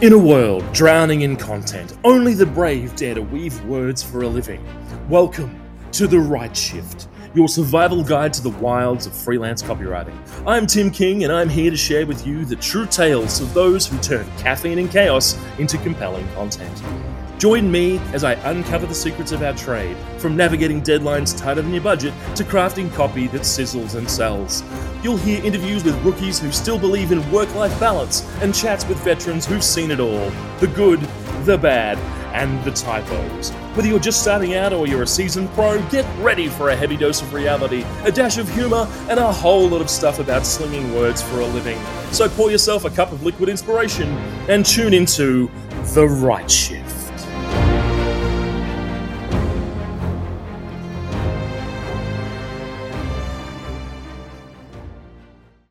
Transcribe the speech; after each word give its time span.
In 0.00 0.12
a 0.12 0.18
world 0.18 0.64
drowning 0.72 1.20
in 1.20 1.36
content, 1.36 1.96
only 2.02 2.34
the 2.34 2.44
brave 2.44 2.96
dare 2.96 3.14
to 3.14 3.22
weave 3.22 3.64
words 3.64 4.02
for 4.02 4.22
a 4.22 4.28
living. 4.28 4.66
Welcome 5.08 5.62
to 5.92 6.08
The 6.08 6.18
Write 6.18 6.56
Shift, 6.56 7.06
your 7.32 7.46
survival 7.46 8.02
guide 8.02 8.32
to 8.34 8.42
the 8.42 8.50
wilds 8.50 9.06
of 9.06 9.14
freelance 9.14 9.62
copywriting. 9.62 10.18
I'm 10.48 10.66
Tim 10.66 10.90
King, 10.90 11.22
and 11.22 11.32
I'm 11.32 11.48
here 11.48 11.70
to 11.70 11.76
share 11.76 12.06
with 12.06 12.26
you 12.26 12.44
the 12.44 12.56
true 12.56 12.86
tales 12.86 13.40
of 13.40 13.54
those 13.54 13.86
who 13.86 13.96
turn 13.98 14.26
caffeine 14.36 14.80
and 14.80 14.90
chaos 14.90 15.38
into 15.58 15.78
compelling 15.78 16.26
content. 16.34 16.82
Join 17.44 17.70
me 17.70 17.98
as 18.14 18.24
I 18.24 18.32
uncover 18.50 18.86
the 18.86 18.94
secrets 18.94 19.30
of 19.30 19.42
our 19.42 19.52
trade, 19.52 19.98
from 20.16 20.34
navigating 20.34 20.80
deadlines 20.80 21.38
tighter 21.38 21.60
than 21.60 21.74
your 21.74 21.82
budget 21.82 22.14
to 22.36 22.42
crafting 22.42 22.90
copy 22.94 23.26
that 23.26 23.42
sizzles 23.42 23.96
and 23.96 24.08
sells. 24.08 24.64
You'll 25.02 25.18
hear 25.18 25.44
interviews 25.44 25.84
with 25.84 26.02
rookies 26.02 26.38
who 26.38 26.50
still 26.50 26.78
believe 26.78 27.12
in 27.12 27.30
work 27.30 27.54
life 27.54 27.78
balance 27.78 28.26
and 28.40 28.54
chats 28.54 28.88
with 28.88 28.96
veterans 29.00 29.44
who've 29.44 29.62
seen 29.62 29.90
it 29.90 30.00
all 30.00 30.30
the 30.58 30.68
good, 30.68 31.00
the 31.44 31.58
bad, 31.58 31.98
and 32.34 32.64
the 32.64 32.70
typos. 32.70 33.50
Whether 33.74 33.88
you're 33.88 33.98
just 33.98 34.22
starting 34.22 34.54
out 34.54 34.72
or 34.72 34.86
you're 34.86 35.02
a 35.02 35.06
seasoned 35.06 35.50
pro, 35.50 35.86
get 35.90 36.06
ready 36.20 36.48
for 36.48 36.70
a 36.70 36.74
heavy 36.74 36.96
dose 36.96 37.20
of 37.20 37.34
reality, 37.34 37.84
a 38.04 38.10
dash 38.10 38.38
of 38.38 38.48
humor, 38.54 38.88
and 39.10 39.20
a 39.20 39.30
whole 39.30 39.68
lot 39.68 39.82
of 39.82 39.90
stuff 39.90 40.18
about 40.18 40.46
slinging 40.46 40.94
words 40.94 41.20
for 41.20 41.40
a 41.40 41.46
living. 41.48 41.78
So 42.10 42.26
pour 42.26 42.50
yourself 42.50 42.86
a 42.86 42.90
cup 42.90 43.12
of 43.12 43.22
liquid 43.22 43.50
inspiration 43.50 44.08
and 44.48 44.64
tune 44.64 44.94
into 44.94 45.50
The 45.92 46.06
Write 46.08 46.50
Shift. 46.50 46.83